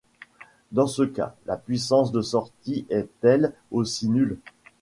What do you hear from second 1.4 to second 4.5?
la puissance de sortie est elle aussi nulle.